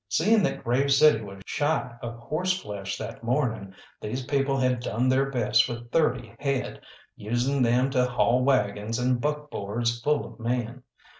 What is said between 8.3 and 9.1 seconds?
waggons